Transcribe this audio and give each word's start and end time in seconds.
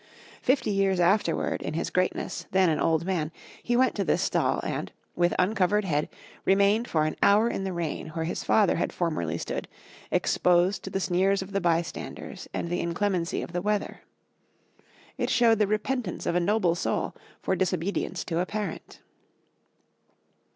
Fifty 0.41 0.71
years 0.71 0.99
afterward, 0.99 1.61
in 1.61 1.75
his 1.75 1.91
greatness, 1.91 2.47
then 2.49 2.69
an 2.71 2.79
old 2.79 3.05
man, 3.05 3.31
he 3.61 3.77
went 3.77 3.93
to 3.93 4.03
this 4.03 4.23
stall, 4.23 4.59
and, 4.63 4.91
with 5.15 5.31
uncovered 5.37 5.85
head, 5.85 6.09
remained 6.43 6.87
for 6.87 7.05
an 7.05 7.15
hour 7.21 7.47
in 7.47 7.65
the 7.65 7.71
rain 7.71 8.07
where 8.07 8.25
his 8.25 8.43
father 8.43 8.77
had 8.77 8.91
formerly 8.91 9.37
stood, 9.37 9.67
exposed 10.09 10.81
to 10.83 10.89
the 10.89 10.99
sneers 10.99 11.43
of 11.43 11.51
the 11.51 11.61
bystanders 11.61 12.47
and 12.51 12.71
the 12.71 12.79
inclemency 12.79 13.43
of 13.43 13.53
the 13.53 13.61
weather. 13.61 14.01
It 15.19 15.29
showed 15.29 15.59
the 15.59 15.67
repentance 15.67 16.25
of 16.25 16.33
a 16.33 16.39
noble 16.39 16.73
soul 16.73 17.15
for 17.39 17.55
disobedience 17.55 18.23
to 18.23 18.39
a 18.39 18.45
parent. 18.47 19.01